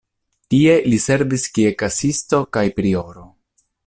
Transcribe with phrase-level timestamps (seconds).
[0.53, 3.27] Tie li servis kiel kasisto kaj prioro.